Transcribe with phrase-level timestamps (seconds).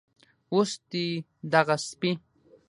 [0.53, 1.05] اوس دې
[1.51, 2.11] دغه سپي